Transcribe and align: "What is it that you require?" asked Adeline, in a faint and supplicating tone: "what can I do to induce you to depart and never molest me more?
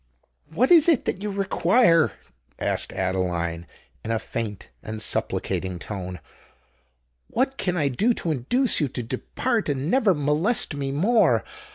"What 0.49 0.71
is 0.71 0.89
it 0.89 1.05
that 1.05 1.21
you 1.21 1.29
require?" 1.29 2.13
asked 2.57 2.91
Adeline, 2.91 3.67
in 4.03 4.09
a 4.09 4.17
faint 4.17 4.69
and 4.81 4.99
supplicating 4.99 5.77
tone: 5.77 6.19
"what 7.27 7.57
can 7.59 7.77
I 7.77 7.87
do 7.89 8.11
to 8.15 8.31
induce 8.31 8.79
you 8.81 8.87
to 8.87 9.03
depart 9.03 9.69
and 9.69 9.91
never 9.91 10.15
molest 10.15 10.73
me 10.73 10.91
more? 10.91 11.43